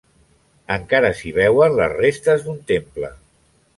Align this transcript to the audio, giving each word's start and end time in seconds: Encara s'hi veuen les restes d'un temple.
Encara 0.75 1.11
s'hi 1.19 1.33
veuen 1.35 1.77
les 1.81 1.93
restes 1.99 2.47
d'un 2.47 2.59
temple. 2.73 3.13